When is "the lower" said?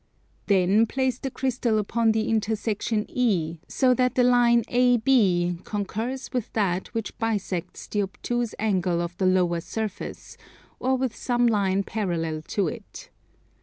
9.17-9.61